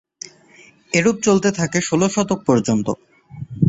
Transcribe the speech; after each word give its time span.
এরুপ 0.91 1.17
চলতে 1.23 1.49
থাকে 1.59 1.77
ষোল 1.81 2.01
শতক 2.07 2.39
পর্যন্ত। 2.47 2.87